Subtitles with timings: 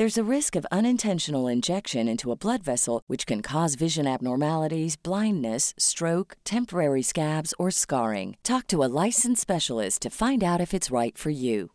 [0.00, 4.96] There's a risk of unintentional injection into a blood vessel, which can cause vision abnormalities,
[4.96, 8.38] blindness, stroke, temporary scabs, or scarring.
[8.42, 11.72] Talk to a licensed specialist to find out if it's right for you.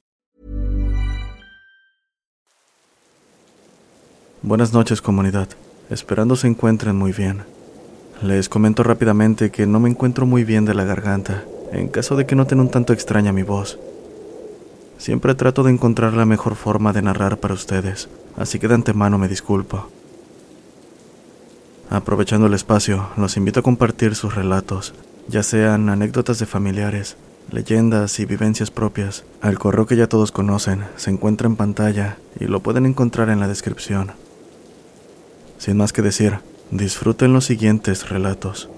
[4.42, 5.50] Buenas noches comunidad,
[5.92, 7.44] esperando se encuentren muy bien.
[8.24, 12.26] Les comento rápidamente que no me encuentro muy bien de la garganta, en caso de
[12.26, 13.78] que noten un tanto extraña mi voz.
[14.98, 19.18] Siempre trato de encontrar la mejor forma de narrar para ustedes, así que de antemano
[19.18, 19.88] me disculpo.
[21.90, 24.94] Aprovechando el espacio, los invito a compartir sus relatos,
[25.28, 27.18] ya sean anécdotas de familiares,
[27.52, 29.24] leyendas y vivencias propias.
[29.42, 33.40] Al correo que ya todos conocen se encuentra en pantalla y lo pueden encontrar en
[33.40, 34.12] la descripción.
[35.58, 36.40] Sin más que decir,
[36.72, 38.70] disfruten los siguientes relatos.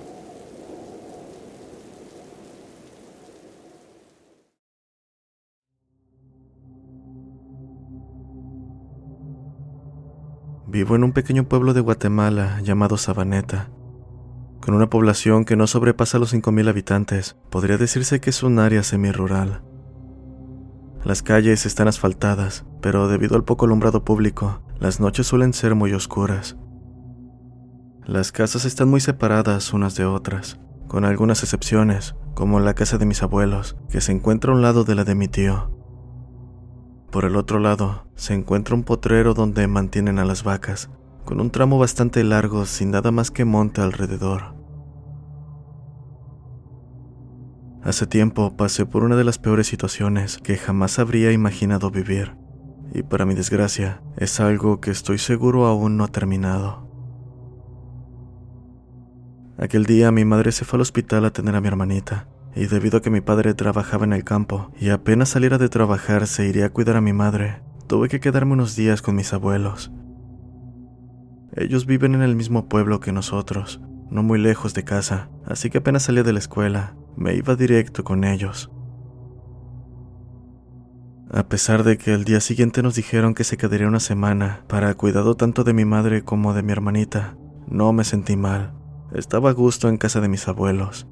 [10.78, 13.72] Vivo en un pequeño pueblo de Guatemala llamado Sabaneta.
[14.62, 18.84] Con una población que no sobrepasa los 5.000 habitantes, podría decirse que es un área
[18.84, 19.64] semi-rural.
[21.04, 25.94] Las calles están asfaltadas, pero debido al poco alumbrado público, las noches suelen ser muy
[25.94, 26.58] oscuras.
[28.06, 33.08] Las casas están muy separadas unas de otras, con algunas excepciones, como la casa de
[33.08, 35.77] mis abuelos, que se encuentra a un lado de la de mi tío.
[37.18, 40.92] Por el otro lado, se encuentra un potrero donde mantienen a las vacas,
[41.26, 44.54] con un tramo bastante largo sin nada más que monte alrededor.
[47.82, 52.38] Hace tiempo pasé por una de las peores situaciones que jamás habría imaginado vivir,
[52.94, 56.88] y para mi desgracia es algo que estoy seguro aún no ha terminado.
[59.58, 62.28] Aquel día mi madre se fue al hospital a tener a mi hermanita,
[62.58, 66.26] y debido a que mi padre trabajaba en el campo y apenas saliera de trabajar
[66.26, 69.92] se iría a cuidar a mi madre, tuve que quedarme unos días con mis abuelos.
[71.56, 73.80] Ellos viven en el mismo pueblo que nosotros,
[74.10, 78.04] no muy lejos de casa, así que apenas salía de la escuela, me iba directo
[78.04, 78.72] con ellos.
[81.30, 84.94] A pesar de que el día siguiente nos dijeron que se quedaría una semana para
[84.96, 87.38] cuidado tanto de mi madre como de mi hermanita,
[87.68, 88.74] no me sentí mal.
[89.14, 91.08] Estaba a gusto en casa de mis abuelos.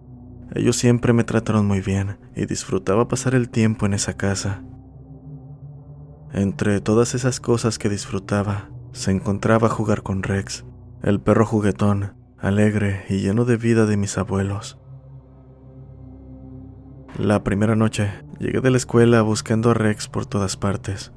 [0.53, 4.63] Ellos siempre me trataron muy bien y disfrutaba pasar el tiempo en esa casa.
[6.33, 10.65] Entre todas esas cosas que disfrutaba, se encontraba jugar con Rex,
[11.01, 14.79] el perro juguetón, alegre y lleno de vida de mis abuelos.
[17.17, 21.13] La primera noche llegué de la escuela buscando a Rex por todas partes.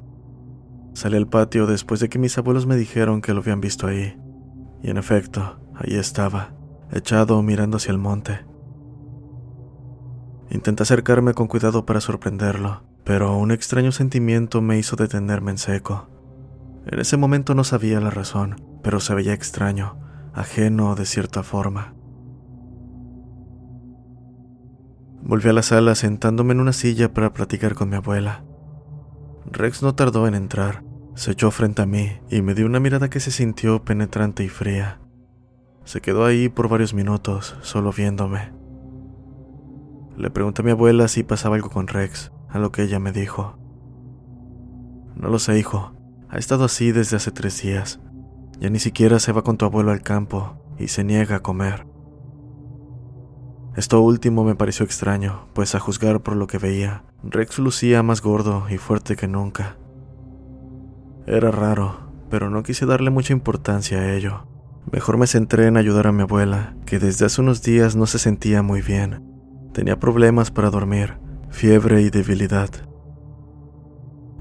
[0.95, 4.17] Salí al patio después de que mis abuelos me dijeron que lo habían visto ahí,
[4.83, 6.55] y en efecto, ahí estaba,
[6.93, 8.48] echado mirando hacia el monte.
[10.51, 16.09] Intenté acercarme con cuidado para sorprenderlo, pero un extraño sentimiento me hizo detenerme en seco.
[16.87, 19.99] En ese momento no sabía la razón, pero se veía extraño,
[20.33, 21.95] ajeno de cierta forma.
[25.21, 28.45] Volví a la sala sentándome en una silla para platicar con mi abuela.
[29.45, 30.83] Rex no tardó en entrar,
[31.15, 34.49] se echó frente a mí y me dio una mirada que se sintió penetrante y
[34.49, 35.01] fría.
[35.85, 38.58] Se quedó ahí por varios minutos, solo viéndome.
[40.19, 43.13] Le pregunté a mi abuela si pasaba algo con Rex, a lo que ella me
[43.13, 43.57] dijo.
[45.15, 45.93] No lo sé, hijo.
[46.29, 48.01] Ha estado así desde hace tres días.
[48.59, 51.87] Ya ni siquiera se va con tu abuelo al campo y se niega a comer.
[53.77, 58.21] Esto último me pareció extraño, pues a juzgar por lo que veía, Rex lucía más
[58.21, 59.77] gordo y fuerte que nunca.
[61.29, 64.49] Era raro, pero no quise darle mucha importancia a ello.
[64.91, 68.19] Mejor me centré en ayudar a mi abuela, que desde hace unos días no se
[68.19, 69.28] sentía muy bien
[69.73, 71.19] Tenía problemas para dormir,
[71.51, 72.71] fiebre y debilidad.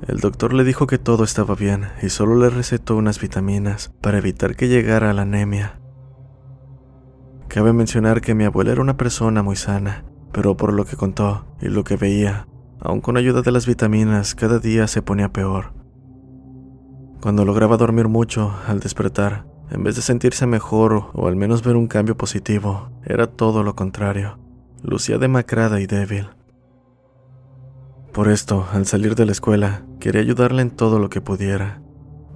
[0.08, 4.20] El doctor le dijo que todo estaba bien y solo le recetó unas vitaminas para
[4.20, 5.80] evitar que llegara a la anemia.
[7.48, 11.46] Cabe mencionar que mi abuela era una persona muy sana, pero por lo que contó
[11.62, 12.48] y lo que veía,
[12.80, 15.74] Aun con ayuda de las vitaminas, cada día se ponía peor.
[17.22, 21.76] Cuando lograba dormir mucho, al despertar, en vez de sentirse mejor o al menos ver
[21.76, 24.38] un cambio positivo, era todo lo contrario.
[24.88, 26.30] Lucía demacrada y débil.
[28.14, 31.82] Por esto, al salir de la escuela, quería ayudarla en todo lo que pudiera,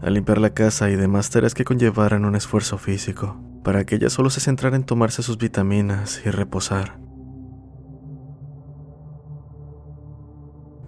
[0.01, 4.09] a limpiar la casa y demás tareas que conllevaran un esfuerzo físico, para que ella
[4.09, 6.99] solo se centrara en tomarse sus vitaminas y reposar.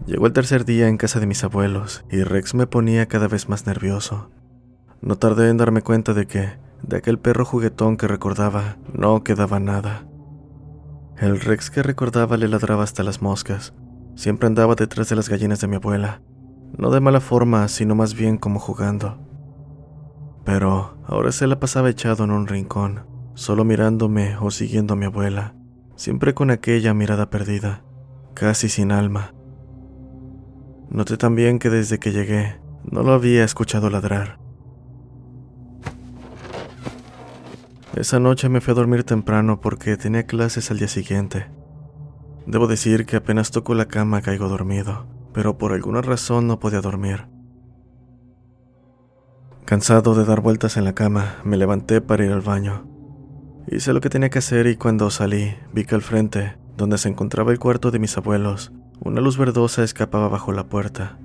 [0.06, 3.48] Llegó el tercer día en casa de mis abuelos y Rex me ponía cada vez
[3.48, 4.32] más nervioso.
[5.00, 9.62] No tardé en darme cuenta de que, de aquel perro juguetón que recordaba, no quedaba
[9.62, 10.06] nada.
[11.24, 13.74] El Rex que recordaba le ladraba hasta las moscas.
[14.14, 16.22] Siempre andaba detrás de las gallinas de mi abuela.
[16.78, 19.26] No de mala forma, sino más bien como jugando.
[20.44, 23.06] Pero ahora se la pasaba echado en un rincón,
[23.36, 25.56] solo mirándome o siguiendo a mi abuela,
[25.96, 27.86] siempre con aquella mirada perdida,
[28.34, 29.34] casi sin alma.
[30.90, 34.43] Noté también que desde que llegué no lo había escuchado ladrar.
[37.96, 41.46] Esa noche me fui a dormir temprano porque tenía clases al día siguiente.
[42.48, 46.82] Debo decir que apenas toco la cama caigo dormido, pero por alguna razón no podía
[46.82, 47.28] dormir.
[49.66, 52.88] Cansado de dar vueltas en la cama, me levanté para ir al baño.
[53.68, 57.10] Hice lo que tenía que hacer y cuando salí, vi que al frente, donde se
[57.10, 61.20] encontraba el cuarto de mis abuelos, una luz verdosa escapaba bajo la puerta.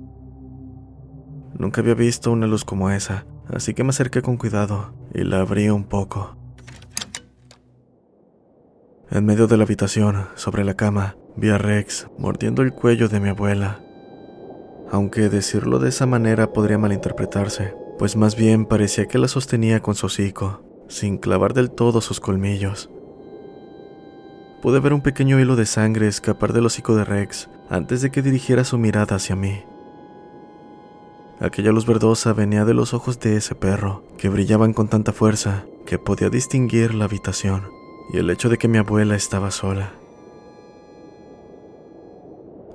[1.57, 5.41] Nunca había visto una luz como esa, así que me acerqué con cuidado y la
[5.41, 6.38] abrí un poco.
[9.11, 13.19] En medio de la habitación, sobre la cama, vi a Rex mordiendo el cuello de
[13.19, 13.79] mi abuela.
[14.91, 19.95] Aunque decirlo de esa manera podría malinterpretarse, pues más bien parecía que la sostenía con
[19.95, 22.91] su hocico, sin clavar del todo sus colmillos.
[24.61, 28.21] Pude ver un pequeño hilo de sangre escapar del hocico de Rex antes de que
[28.21, 29.63] dirigiera su mirada hacia mí.
[31.39, 35.65] Aquella luz verdosa venía de los ojos de ese perro, que brillaban con tanta fuerza
[35.87, 37.78] que podía distinguir la habitación
[38.11, 39.93] y el hecho de que mi abuela estaba sola.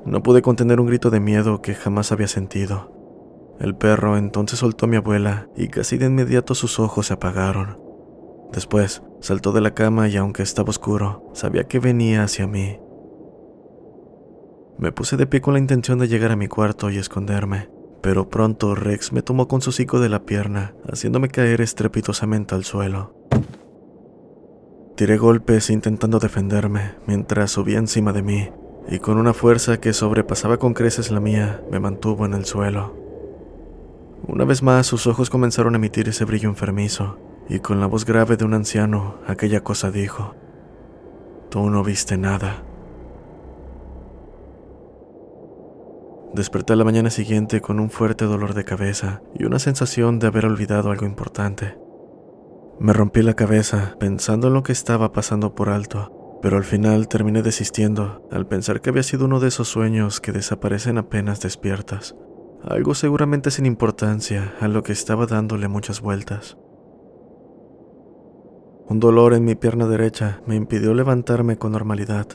[0.04, 2.92] No pude contener un grito de miedo que jamás había sentido.
[3.58, 7.78] El perro entonces soltó a mi abuela y casi de inmediato sus ojos se apagaron.
[8.52, 12.78] Después saltó de la cama y aunque estaba oscuro, sabía que venía hacia mí.
[14.76, 17.70] Me puse de pie con la intención de llegar a mi cuarto y esconderme,
[18.02, 22.64] pero pronto Rex me tomó con su hocico de la pierna, haciéndome caer estrepitosamente al
[22.64, 23.14] suelo.
[24.96, 28.50] Tiré golpes intentando defenderme mientras subía encima de mí,
[28.88, 32.94] y con una fuerza que sobrepasaba con creces la mía, me mantuvo en el suelo.
[34.29, 37.19] Una vez más sus ojos comenzaron a emitir ese brillo enfermizo,
[37.49, 40.37] y con la voz grave de un anciano, aquella cosa dijo,
[41.50, 42.62] Tú no viste nada.
[46.35, 50.46] Desperté la mañana siguiente con un fuerte dolor de cabeza y una sensación de haber
[50.46, 51.83] olvidado algo importante.
[52.80, 57.08] Me rompí la cabeza pensando en lo que estaba pasando por alto, pero al final
[57.08, 62.14] terminé desistiendo al pensar que había sido uno de esos sueños que desaparecen apenas despiertas,
[62.62, 66.56] algo seguramente sin importancia a lo que estaba dándole muchas vueltas.
[68.86, 72.26] Un dolor en mi pierna derecha me impidió levantarme con normalidad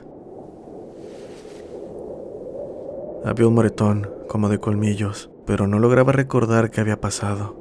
[3.26, 7.59] Había un moretón, como de colmillos, pero no lograba recordar qué había pasado.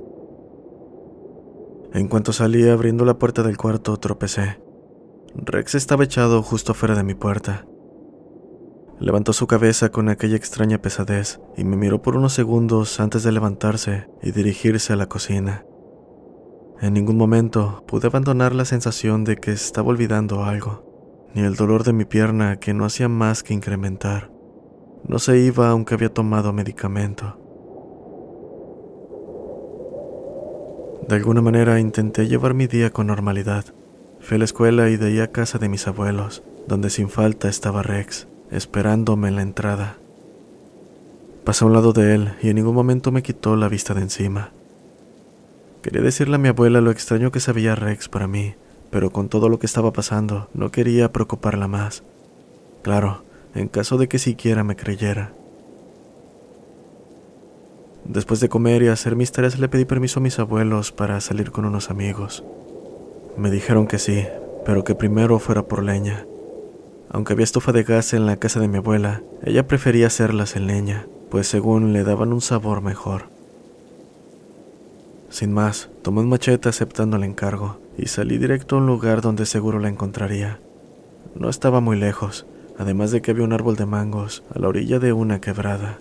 [1.92, 4.60] En cuanto salí abriendo la puerta del cuarto, tropecé.
[5.34, 7.66] Rex estaba echado justo fuera de mi puerta.
[9.00, 13.32] Levantó su cabeza con aquella extraña pesadez y me miró por unos segundos antes de
[13.32, 15.64] levantarse y dirigirse a la cocina.
[16.80, 21.84] En ningún momento pude abandonar la sensación de que estaba olvidando algo, ni el dolor
[21.84, 24.30] de mi pierna que no hacía más que incrementar.
[25.06, 27.38] No se iba aunque había tomado medicamento.
[31.08, 33.64] De alguna manera intenté llevar mi día con normalidad.
[34.20, 37.48] Fui a la escuela y de ahí a casa de mis abuelos, donde sin falta
[37.48, 39.96] estaba Rex, esperándome en la entrada.
[41.44, 44.02] Pasé a un lado de él y en ningún momento me quitó la vista de
[44.02, 44.52] encima.
[45.80, 48.56] Quería decirle a mi abuela lo extraño que sabía Rex para mí,
[48.90, 52.02] pero con todo lo que estaba pasando no quería preocuparla más.
[52.82, 53.24] Claro,
[53.54, 55.32] en caso de que siquiera me creyera.
[58.08, 61.50] Después de comer y hacer mis tareas le pedí permiso a mis abuelos para salir
[61.50, 62.42] con unos amigos.
[63.36, 64.26] Me dijeron que sí,
[64.64, 66.26] pero que primero fuera por leña.
[67.10, 70.66] Aunque había estufa de gas en la casa de mi abuela, ella prefería hacerlas en
[70.66, 73.24] leña, pues según le daban un sabor mejor.
[75.28, 79.44] Sin más, tomé un machete aceptando el encargo y salí directo a un lugar donde
[79.44, 80.60] seguro la encontraría.
[81.34, 82.46] No estaba muy lejos,
[82.78, 85.98] además de que había un árbol de mangos a la orilla de una quebrada.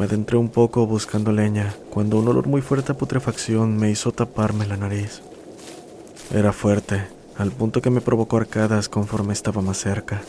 [0.00, 4.12] Me adentré un poco buscando leña cuando un olor muy fuerte a putrefacción me hizo
[4.12, 5.20] taparme la nariz.
[6.32, 10.22] Era fuerte, al punto que me provocó arcadas conforme estaba más cerca.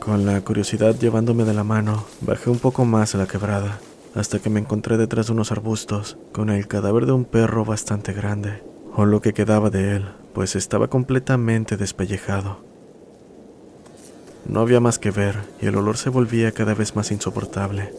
[0.00, 3.78] Con la curiosidad llevándome de la mano, bajé un poco más a la quebrada,
[4.14, 8.14] hasta que me encontré detrás de unos arbustos con el cadáver de un perro bastante
[8.14, 8.62] grande,
[8.96, 12.71] o lo que quedaba de él, pues estaba completamente despellejado.
[14.46, 17.92] No había más que ver y el olor se volvía cada vez más insoportable.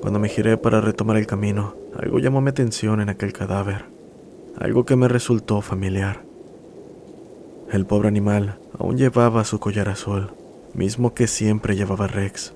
[0.00, 3.86] Cuando me giré para retomar el camino, algo llamó mi atención en aquel cadáver,
[4.58, 6.22] algo que me resultó familiar.
[7.72, 10.30] El pobre animal aún llevaba su collar azul,
[10.74, 12.54] mismo que siempre llevaba Rex.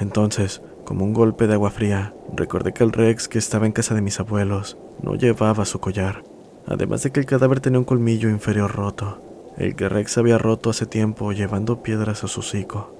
[0.00, 3.94] Entonces, como un golpe de agua fría, recordé que el Rex que estaba en casa
[3.94, 6.24] de mis abuelos no llevaba su collar,
[6.66, 9.20] además de que el cadáver tenía un colmillo inferior roto,
[9.56, 12.92] el que Rex había roto hace tiempo llevando piedras a su hocico.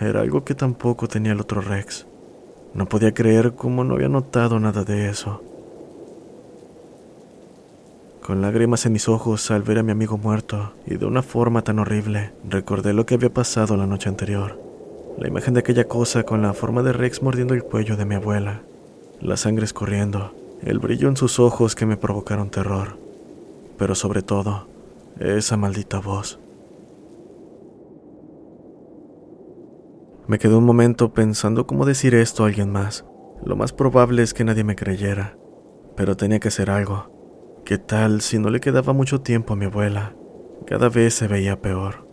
[0.00, 2.06] Era algo que tampoco tenía el otro Rex.
[2.74, 5.42] No podía creer cómo no había notado nada de eso.
[8.22, 11.62] Con lágrimas en mis ojos al ver a mi amigo muerto y de una forma
[11.62, 14.58] tan horrible, recordé lo que había pasado la noche anterior.
[15.18, 18.14] La imagen de aquella cosa con la forma de Rex mordiendo el cuello de mi
[18.14, 18.62] abuela,
[19.20, 22.96] la sangre escurriendo, el brillo en sus ojos que me provocaron terror,
[23.78, 24.66] pero sobre todo,
[25.18, 26.40] esa maldita voz.
[30.26, 33.04] Me quedé un momento pensando cómo decir esto a alguien más.
[33.44, 35.36] Lo más probable es que nadie me creyera,
[35.96, 37.10] pero tenía que hacer algo.
[37.64, 40.14] ¿Qué tal si no le quedaba mucho tiempo a mi abuela?
[40.66, 42.08] Cada vez se veía peor.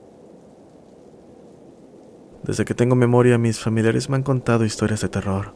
[2.44, 5.56] Desde que tengo memoria, mis familiares me han contado historias de terror.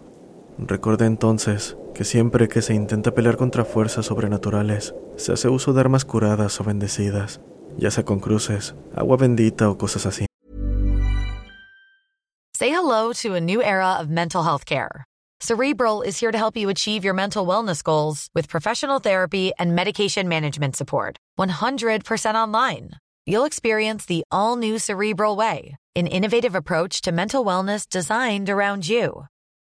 [0.58, 5.80] Recordé entonces que siempre que se intenta pelear contra fuerzas sobrenaturales, se hace uso de
[5.80, 7.42] armas curadas o bendecidas,
[7.78, 10.28] ya sea con cruces, agua bendita o cosas así.
[12.54, 15.04] Say hello to a new era of mental health care.
[15.42, 19.76] Cerebral is here to help you achieve your mental wellness goals with professional therapy and
[19.76, 21.18] medication management support.
[21.38, 22.92] 100% online.
[23.26, 28.88] You'll experience the all new Cerebral Way, an innovative approach to mental wellness designed around
[28.88, 29.26] you.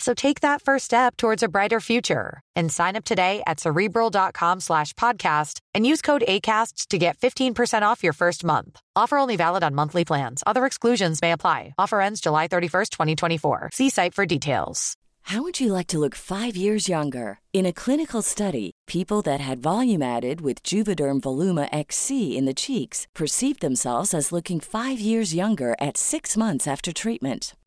[0.00, 4.60] So take that first step towards a brighter future and sign up today at cerebral.com
[4.60, 8.80] slash podcast and use code ACasts to get 15% off your first month.
[8.96, 10.42] Offer only valid on monthly plans.
[10.46, 11.74] Other exclusions may apply.
[11.78, 13.70] Offer ends July 31st, 2024.
[13.74, 14.96] See site for details.
[15.24, 17.38] How would you like to look five years younger?
[17.52, 22.54] In a clinical study, people that had volume added with Juvederm Voluma XC in the
[22.54, 27.54] cheeks perceived themselves as looking five years younger at six months after treatment.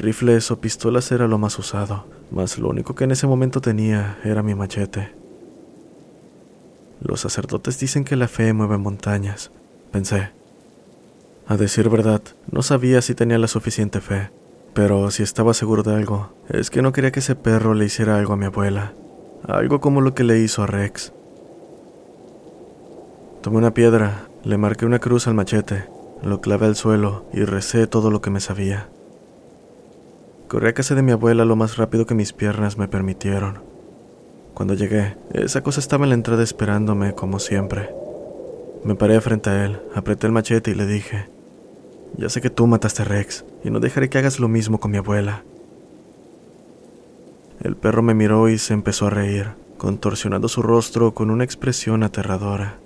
[0.00, 4.18] Rifles o pistolas era lo más usado, mas lo único que en ese momento tenía
[4.24, 5.12] era mi machete.
[7.02, 9.50] Los sacerdotes dicen que la fe mueve montañas,
[9.92, 10.30] pensé.
[11.46, 14.30] A decir verdad, no sabía si tenía la suficiente fe,
[14.72, 18.16] pero si estaba seguro de algo, es que no quería que ese perro le hiciera
[18.16, 18.94] algo a mi abuela,
[19.46, 21.12] algo como lo que le hizo a Rex.
[23.42, 25.84] Tomé una piedra, le marqué una cruz al machete,
[26.22, 28.88] lo clavé al suelo y recé todo lo que me sabía.
[30.50, 33.60] Corrí a casa de mi abuela lo más rápido que mis piernas me permitieron.
[34.52, 37.94] Cuando llegué, esa cosa estaba en la entrada esperándome como siempre.
[38.82, 41.28] Me paré frente a él, apreté el machete y le dije,
[42.16, 44.90] ya sé que tú mataste a Rex, y no dejaré que hagas lo mismo con
[44.90, 45.44] mi abuela.
[47.62, 52.02] El perro me miró y se empezó a reír, contorsionando su rostro con una expresión
[52.02, 52.80] aterradora.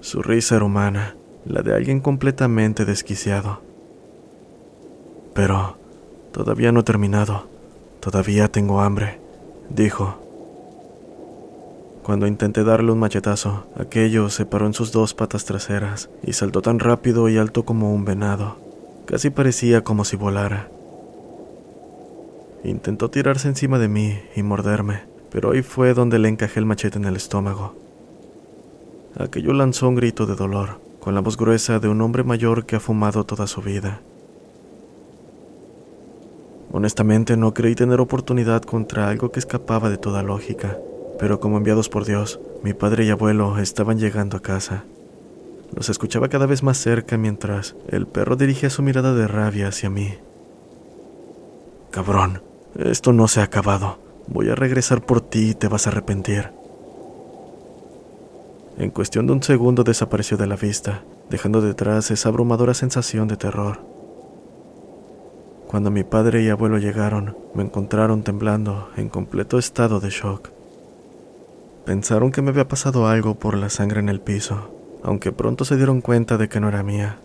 [0.00, 3.60] Su risa era humana, la de alguien completamente desquiciado.
[5.34, 5.78] Pero
[6.32, 7.46] todavía no he terminado,
[8.00, 9.20] todavía tengo hambre,
[9.68, 10.18] dijo.
[12.02, 16.62] Cuando intenté darle un machetazo, aquello se paró en sus dos patas traseras y saltó
[16.62, 18.56] tan rápido y alto como un venado.
[19.06, 20.68] Casi parecía como si volara.
[22.64, 26.98] Intentó tirarse encima de mí y morderme, pero ahí fue donde le encajé el machete
[26.98, 27.74] en el estómago.
[29.18, 32.76] Aquello lanzó un grito de dolor, con la voz gruesa de un hombre mayor que
[32.76, 34.00] ha fumado toda su vida.
[36.72, 40.78] Honestamente no creí tener oportunidad contra algo que escapaba de toda lógica
[41.20, 44.84] pero como enviados por Dios, mi padre y abuelo estaban llegando a casa.
[45.76, 49.90] Los escuchaba cada vez más cerca mientras el perro dirigía su mirada de rabia hacia
[49.90, 50.14] mí.
[51.90, 52.42] Cabrón,
[52.74, 53.98] esto no se ha acabado.
[54.28, 56.52] Voy a regresar por ti y te vas a arrepentir.
[58.78, 63.36] En cuestión de un segundo desapareció de la vista, dejando detrás esa abrumadora sensación de
[63.36, 63.89] terror.
[65.70, 70.48] Cuando mi padre y abuelo llegaron, me encontraron temblando, en completo estado de shock.
[71.84, 74.74] Pensaron que me había pasado algo por la sangre en el piso,
[75.04, 77.18] aunque pronto se dieron cuenta de que no era mía.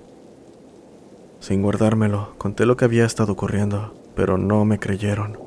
[1.39, 5.39] Sin guardármelo, conté lo que había estado ocurriendo, pero no me creyeron.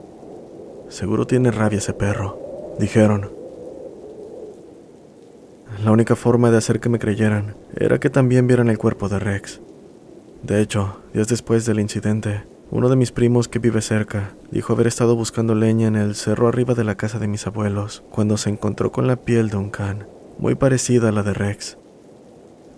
[0.88, 2.36] Seguro tiene rabia ese perro,
[2.80, 3.30] dijeron.
[5.84, 9.20] La única forma de hacer que me creyeran era que también vieran el cuerpo de
[9.20, 9.60] Rex.
[10.42, 14.87] De hecho, días después del incidente, uno de mis primos que vive cerca dijo haber
[14.87, 18.50] estado buscando leña en el cerro arriba de la casa de mis abuelos cuando se
[18.50, 20.06] encontró con la piel de un can,
[20.38, 21.78] muy parecida a la de Rex.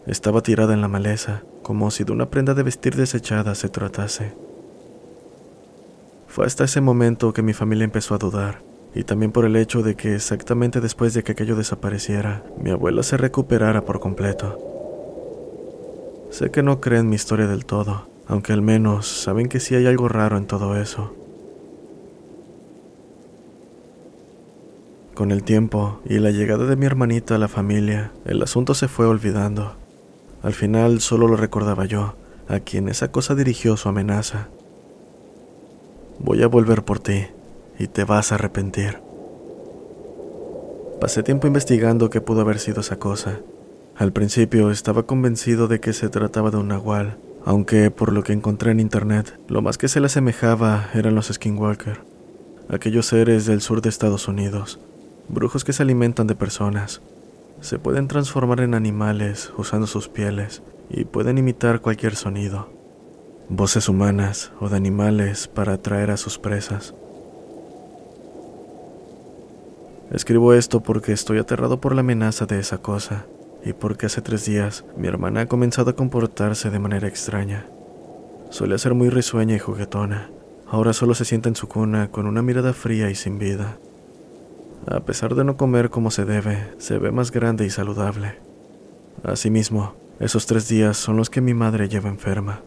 [0.06, 4.32] Estaba tirada en la maleza, como si de una prenda de vestir desechada se tratase.
[6.28, 8.62] Fue hasta ese momento que mi familia empezó a dudar,
[8.94, 13.02] y también por el hecho de que exactamente después de que aquello desapareciera, mi abuela
[13.02, 14.56] se recuperara por completo.
[16.30, 19.86] Sé que no creen mi historia del todo, aunque al menos saben que sí hay
[19.86, 21.12] algo raro en todo eso.
[25.14, 28.86] Con el tiempo y la llegada de mi hermanita a la familia, el asunto se
[28.86, 29.74] fue olvidando.
[30.44, 32.14] Al final solo lo recordaba yo,
[32.46, 34.46] a quien esa cosa dirigió su amenaza.
[36.20, 37.26] Voy a volver por ti
[37.80, 38.98] y te vas a arrepentir.
[41.00, 43.40] Pasé tiempo investigando qué pudo haber sido esa cosa.
[43.96, 48.32] Al principio estaba convencido de que se trataba de un nahual, aunque por lo que
[48.32, 52.02] encontré en internet, lo más que se le asemejaba eran los skinwalker,
[52.68, 54.78] aquellos seres del sur de Estados Unidos,
[55.28, 57.00] brujos que se alimentan de personas.
[57.60, 62.72] Se pueden transformar en animales usando sus pieles y pueden imitar cualquier sonido,
[63.48, 66.94] voces humanas o de animales para atraer a sus presas.
[70.10, 73.26] Escribo esto porque estoy aterrado por la amenaza de esa cosa
[73.64, 77.66] y porque hace tres días mi hermana ha comenzado a comportarse de manera extraña.
[78.50, 80.30] Suele ser muy risueña y juguetona.
[80.68, 83.78] Ahora solo se sienta en su cuna con una mirada fría y sin vida.
[84.86, 88.36] A pesar de no comer como se debe, se ve más grande y saludable.
[89.22, 92.60] Asimismo, esos tres días son los que mi madre lleva enferma.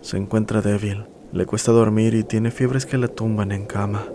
[0.00, 4.06] Se encuentra débil, le cuesta dormir y tiene fiebres que la tumban en cama.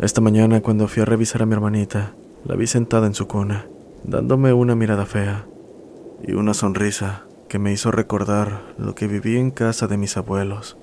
[0.00, 3.66] Esta mañana, cuando fui a revisar a mi hermanita, la vi sentada en su cuna,
[4.04, 5.46] dándome una mirada fea
[6.22, 10.76] y una sonrisa que me hizo recordar lo que viví en casa de mis abuelos.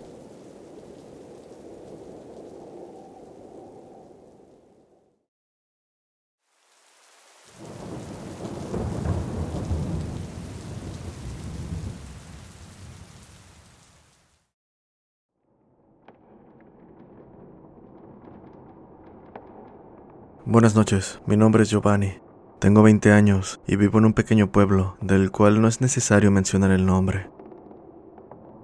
[20.43, 22.30] Buenas noches, mi nombre es Giovanni.
[22.61, 26.69] Tengo 20 años y vivo en un pequeño pueblo del cual no es necesario mencionar
[26.69, 27.27] el nombre.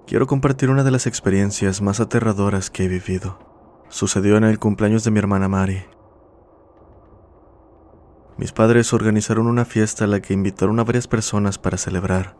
[0.06, 3.40] Quiero compartir una de las experiencias más aterradoras que he vivido.
[3.88, 5.82] Sucedió en el cumpleaños de mi hermana Mari.
[8.36, 12.36] Mis padres organizaron una fiesta a la que invitaron a varias personas para celebrar.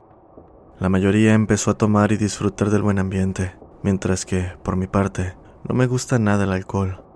[0.79, 5.35] La mayoría empezó a tomar y disfrutar del buen ambiente, mientras que, por mi parte,
[5.68, 7.08] no me gusta nada el alcohol.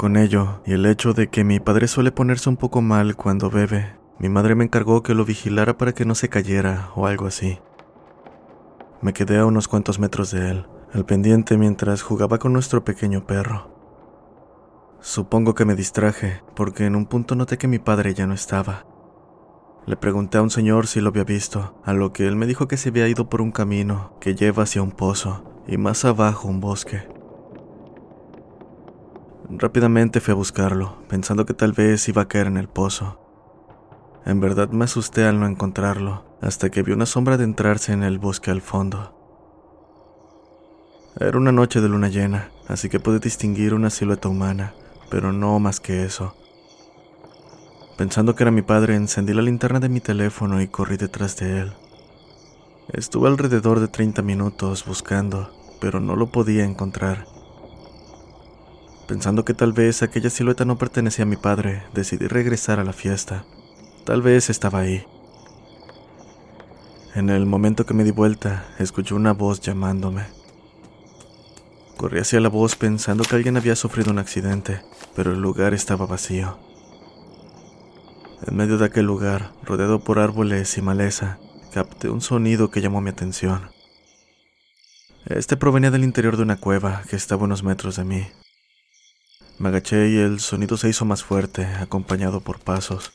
[0.00, 3.50] Con ello, y el hecho de que mi padre suele ponerse un poco mal cuando
[3.50, 7.26] bebe, mi madre me encargó que lo vigilara para que no se cayera o algo
[7.26, 7.58] así.
[9.02, 13.26] Me quedé a unos cuantos metros de él, al pendiente mientras jugaba con nuestro pequeño
[13.26, 13.76] perro.
[15.00, 18.86] Supongo que me distraje, porque en un punto noté que mi padre ya no estaba.
[19.84, 22.68] Le pregunté a un señor si lo había visto, a lo que él me dijo
[22.68, 26.48] que se había ido por un camino que lleva hacia un pozo y más abajo
[26.48, 27.19] un bosque.
[29.52, 33.18] Rápidamente fui a buscarlo, pensando que tal vez iba a caer en el pozo.
[34.24, 38.20] En verdad me asusté al no encontrarlo, hasta que vi una sombra adentrarse en el
[38.20, 39.16] bosque al fondo.
[41.18, 44.72] Era una noche de luna llena, así que pude distinguir una silueta humana,
[45.10, 46.36] pero no más que eso.
[47.96, 51.62] Pensando que era mi padre, encendí la linterna de mi teléfono y corrí detrás de
[51.62, 51.72] él.
[52.92, 57.39] Estuve alrededor de 30 minutos buscando, pero no lo podía encontrar.
[59.10, 62.92] Pensando que tal vez aquella silueta no pertenecía a mi padre, decidí regresar a la
[62.92, 63.44] fiesta.
[64.04, 65.04] Tal vez estaba ahí.
[67.16, 70.26] En el momento que me di vuelta, escuché una voz llamándome.
[71.96, 74.80] Corrí hacia la voz pensando que alguien había sufrido un accidente,
[75.16, 76.60] pero el lugar estaba vacío.
[78.46, 81.40] En medio de aquel lugar, rodeado por árboles y maleza,
[81.74, 83.72] capté un sonido que llamó mi atención.
[85.26, 88.28] Este provenía del interior de una cueva que estaba a unos metros de mí.
[89.60, 93.12] Me agaché y el sonido se hizo más fuerte, acompañado por pasos.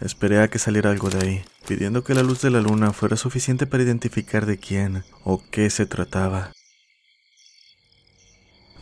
[0.00, 3.16] Esperé a que saliera algo de ahí, pidiendo que la luz de la luna fuera
[3.16, 6.52] suficiente para identificar de quién o qué se trataba.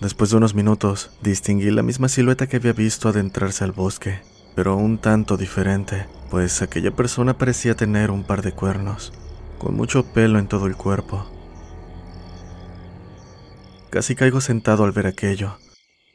[0.03, 4.21] Después de unos minutos, distinguí la misma silueta que había visto adentrarse al bosque,
[4.55, 9.15] pero un tanto diferente, pues aquella persona parecía tener un par de cuernos,
[9.59, 11.40] con mucho pelo en todo el cuerpo.
[13.91, 15.59] Casi caigo sentado al ver aquello.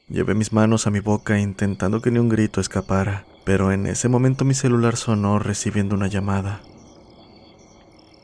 [0.08, 4.08] Llevé mis manos a mi boca intentando que ni un grito escapara, pero en ese
[4.08, 6.62] momento mi celular sonó recibiendo una llamada.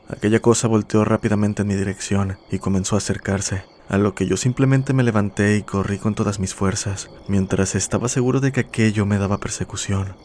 [0.08, 4.38] Aquella cosa volteó rápidamente en mi dirección y comenzó a acercarse, a lo que yo
[4.38, 9.04] simplemente me levanté y corrí con todas mis fuerzas, mientras estaba seguro de que aquello
[9.04, 10.16] me daba persecución.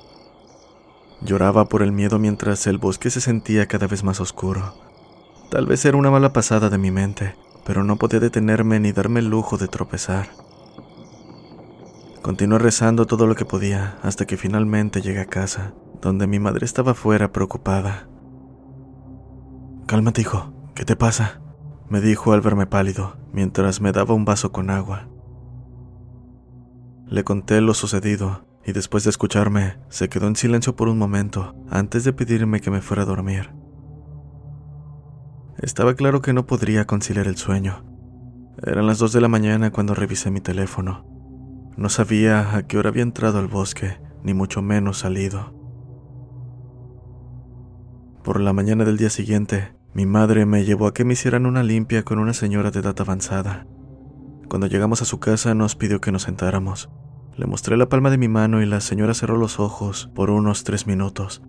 [1.21, 4.73] Lloraba por el miedo mientras el bosque se sentía cada vez más oscuro.
[5.49, 7.35] Tal vez era una mala pasada de mi mente,
[7.67, 10.29] pero no podía detenerme ni darme el lujo de tropezar.
[12.21, 16.63] Continué rezando todo lo que podía hasta que finalmente llegué a casa, donde mi madre
[16.63, 18.07] estaba fuera preocupada.
[19.85, 21.41] Cálmate, hijo, ¿qué te pasa?
[21.89, 25.09] me dijo al verme pálido, mientras me daba un vaso con agua.
[27.05, 31.53] Le conté lo sucedido, y después de escucharme, se quedó en silencio por un momento,
[31.69, 33.49] antes de pedirme que me fuera a dormir.
[35.59, 37.83] Estaba claro que no podría conciliar el sueño.
[38.61, 41.05] Eran las dos de la mañana cuando revisé mi teléfono.
[41.77, 45.53] No sabía a qué hora había entrado al bosque, ni mucho menos salido.
[48.23, 51.63] Por la mañana del día siguiente, mi madre me llevó a que me hicieran una
[51.63, 53.65] limpia con una señora de edad avanzada.
[54.49, 56.89] Cuando llegamos a su casa nos pidió que nos sentáramos.
[57.35, 60.63] Le mostré la palma de mi mano y la señora cerró los ojos por unos
[60.63, 61.41] tres minutos.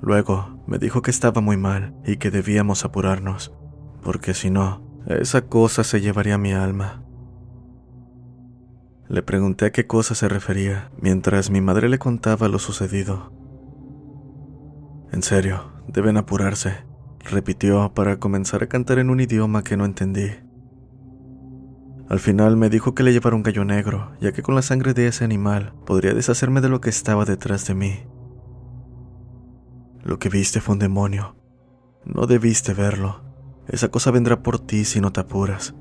[0.00, 3.54] Luego me dijo que estaba muy mal y que debíamos apurarnos,
[4.02, 7.02] porque si no, esa cosa se llevaría mi alma.
[9.08, 13.32] Le pregunté a qué cosa se refería, mientras mi madre le contaba lo sucedido.
[15.12, 16.90] En serio, deben apurarse
[17.28, 20.30] repitió para comenzar a cantar en un idioma que no entendí.
[22.08, 24.94] Al final me dijo que le llevara un gallo negro, ya que con la sangre
[24.94, 28.00] de ese animal podría deshacerme de lo que estaba detrás de mí.
[30.10, 31.36] Lo que viste fue un demonio.
[32.04, 33.20] No debiste verlo.
[33.68, 35.76] Esa cosa vendrá por ti si no te apuras,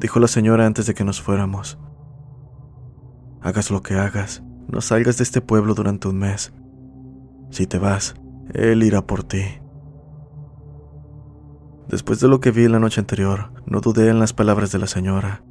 [0.00, 1.78] dijo la señora antes de que nos fuéramos.
[3.42, 6.54] Hagas lo que hagas, no salgas de este pueblo durante un mes.
[7.50, 8.14] Si te vas,
[8.54, 9.42] él irá por ti.
[11.86, 14.86] Después de lo que vi la noche anterior, no dudé en las palabras de la
[14.86, 15.44] señora.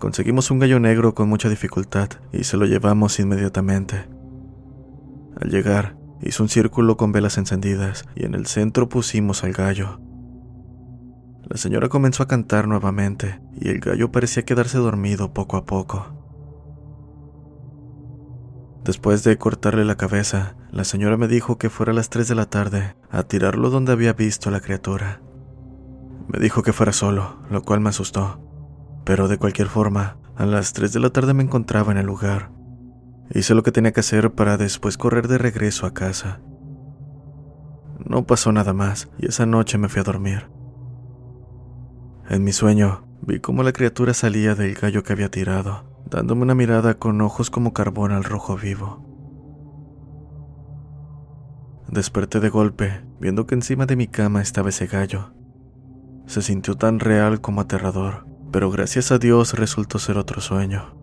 [0.00, 4.08] Conseguimos un gallo negro con mucha dificultad y se lo llevamos inmediatamente.
[5.40, 10.00] Al llegar, hizo un círculo con velas encendidas y en el centro pusimos al gallo.
[11.48, 16.18] La señora comenzó a cantar nuevamente y el gallo parecía quedarse dormido poco a poco.
[18.84, 22.34] Después de cortarle la cabeza, la señora me dijo que fuera a las 3 de
[22.34, 25.20] la tarde a tirarlo donde había visto a la criatura.
[26.28, 28.40] Me dijo que fuera solo, lo cual me asustó.
[29.04, 32.50] Pero de cualquier forma, a las 3 de la tarde me encontraba en el lugar.
[33.34, 36.40] Hice lo que tenía que hacer para después correr de regreso a casa.
[37.98, 40.48] No pasó nada más y esa noche me fui a dormir.
[42.28, 46.54] En mi sueño, vi cómo la criatura salía del gallo que había tirado, dándome una
[46.54, 49.04] mirada con ojos como carbón al rojo vivo.
[51.88, 55.32] Desperté de golpe, viendo que encima de mi cama estaba ese gallo,
[56.26, 60.97] se sintió tan real como aterrador, pero gracias a Dios resultó ser otro sueño.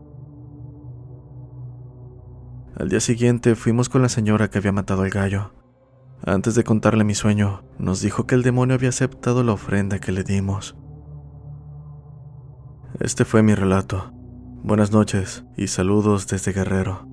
[2.77, 5.53] Al día siguiente fuimos con la señora que había matado al gallo.
[6.25, 10.11] Antes de contarle mi sueño, nos dijo que el demonio había aceptado la ofrenda que
[10.11, 10.75] le dimos.
[12.99, 14.11] Este fue mi relato.
[14.63, 17.07] Buenas noches y saludos desde Guerrero.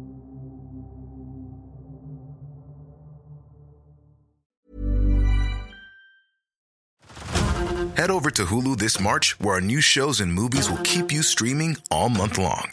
[7.95, 11.23] Head over to Hulu this March, where our new shows and movies will keep you
[11.23, 12.73] streaming all month long.